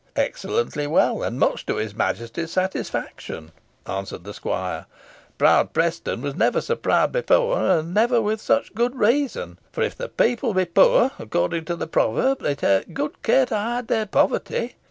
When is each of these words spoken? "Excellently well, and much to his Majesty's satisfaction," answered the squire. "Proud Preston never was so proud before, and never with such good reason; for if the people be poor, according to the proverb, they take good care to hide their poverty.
"Excellently 0.15 0.87
well, 0.87 1.21
and 1.21 1.37
much 1.39 1.63
to 1.67 1.75
his 1.75 1.93
Majesty's 1.93 2.49
satisfaction," 2.49 3.51
answered 3.85 4.23
the 4.23 4.33
squire. 4.33 4.87
"Proud 5.37 5.73
Preston 5.73 6.21
never 6.39 6.57
was 6.57 6.65
so 6.65 6.75
proud 6.75 7.11
before, 7.11 7.77
and 7.77 7.93
never 7.93 8.19
with 8.19 8.41
such 8.41 8.73
good 8.73 8.95
reason; 8.95 9.59
for 9.71 9.83
if 9.83 9.95
the 9.95 10.09
people 10.09 10.55
be 10.55 10.65
poor, 10.65 11.11
according 11.19 11.65
to 11.65 11.75
the 11.75 11.85
proverb, 11.85 12.39
they 12.41 12.55
take 12.55 12.95
good 12.95 13.21
care 13.21 13.45
to 13.45 13.55
hide 13.55 13.89
their 13.89 14.07
poverty. 14.07 14.73